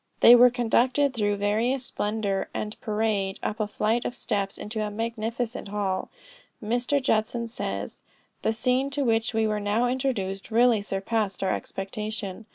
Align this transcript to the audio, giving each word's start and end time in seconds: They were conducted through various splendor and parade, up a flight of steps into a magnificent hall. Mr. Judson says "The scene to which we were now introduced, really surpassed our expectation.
They 0.21 0.33
were 0.33 0.49
conducted 0.49 1.13
through 1.13 1.35
various 1.35 1.85
splendor 1.85 2.49
and 2.55 2.75
parade, 2.81 3.39
up 3.43 3.59
a 3.59 3.67
flight 3.67 4.03
of 4.03 4.15
steps 4.15 4.57
into 4.57 4.81
a 4.81 4.89
magnificent 4.89 5.67
hall. 5.67 6.09
Mr. 6.59 6.99
Judson 6.99 7.47
says 7.47 8.01
"The 8.41 8.51
scene 8.51 8.89
to 8.97 9.03
which 9.05 9.35
we 9.35 9.45
were 9.45 9.59
now 9.59 9.85
introduced, 9.85 10.49
really 10.49 10.81
surpassed 10.81 11.43
our 11.43 11.53
expectation. 11.53 12.47